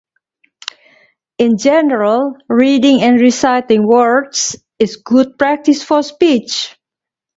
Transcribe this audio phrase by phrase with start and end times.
[1.37, 6.75] In general, reading and reciting words is good practice for speech.